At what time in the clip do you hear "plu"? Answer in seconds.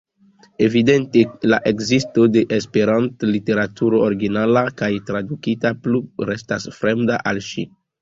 5.87-6.05